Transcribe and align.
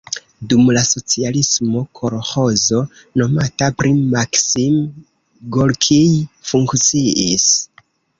Dum 0.51 0.69
la 0.75 0.81
socialismo 0.85 1.81
kolĥozo 1.99 2.79
nomata 3.21 3.67
pri 3.83 3.91
Maksim 4.15 4.79
Gorkij 5.57 6.07
funkciis. 6.53 7.47